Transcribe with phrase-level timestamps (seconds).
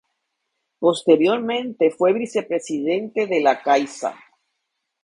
[0.79, 4.15] Posteriormente fue Vicepresidente de La Caixa.